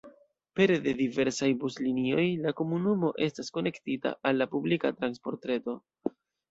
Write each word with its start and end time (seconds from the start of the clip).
Pere 0.59 0.77
de 0.85 0.93
diversaj 1.01 1.49
buslinioj 1.65 2.25
la 2.47 2.55
komunumo 2.63 3.13
estas 3.29 3.55
konektita 3.59 4.17
al 4.31 4.43
la 4.43 4.53
publika 4.57 4.97
transportreto. 5.01 5.83